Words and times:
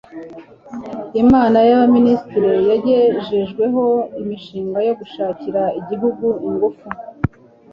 inama 1.21 1.57
y'abaminisitiri 1.69 2.51
yagejejweho 2.69 3.83
imishinga 4.21 4.79
yo 4.87 4.93
gushakira 4.99 5.61
igihugu 5.79 6.25
ingufu 6.47 6.87